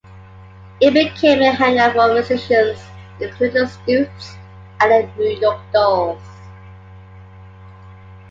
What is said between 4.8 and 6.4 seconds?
the New York Dolls.